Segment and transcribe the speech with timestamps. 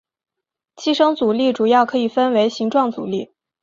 [0.75, 3.29] 寄生阻力主要可以分为形状阻力。